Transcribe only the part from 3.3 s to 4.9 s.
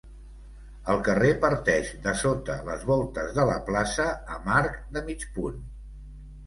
de la plaça, amb arc